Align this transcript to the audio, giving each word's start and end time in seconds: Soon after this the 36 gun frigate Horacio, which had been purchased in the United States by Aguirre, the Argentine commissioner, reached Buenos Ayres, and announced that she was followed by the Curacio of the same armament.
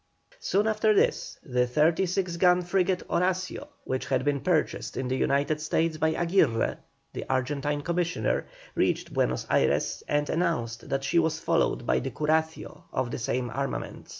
Soon 0.39 0.65
after 0.65 0.95
this 0.95 1.37
the 1.43 1.67
36 1.67 2.37
gun 2.37 2.63
frigate 2.63 3.03
Horacio, 3.07 3.67
which 3.83 4.07
had 4.07 4.25
been 4.25 4.39
purchased 4.39 4.97
in 4.97 5.07
the 5.09 5.15
United 5.15 5.61
States 5.61 5.97
by 5.97 6.09
Aguirre, 6.15 6.77
the 7.13 7.23
Argentine 7.29 7.83
commissioner, 7.83 8.47
reached 8.73 9.13
Buenos 9.13 9.45
Ayres, 9.51 10.01
and 10.07 10.27
announced 10.27 10.89
that 10.89 11.03
she 11.03 11.19
was 11.19 11.37
followed 11.39 11.85
by 11.85 11.99
the 11.99 12.09
Curacio 12.09 12.85
of 12.91 13.11
the 13.11 13.19
same 13.19 13.51
armament. 13.51 14.09